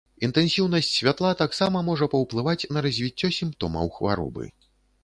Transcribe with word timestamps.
Інтэнсіўнасць 0.27 0.89
святла 0.93 1.33
таксама 1.43 1.83
можа 1.91 2.09
паўплываць 2.15 2.59
на 2.73 2.85
развіццё 2.87 3.33
сімптомаў 3.39 3.97
хваробы. 4.01 4.53